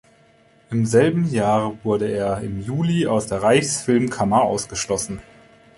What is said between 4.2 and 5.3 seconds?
ausgeschlossen.